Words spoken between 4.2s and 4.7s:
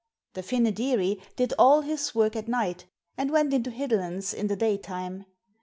in the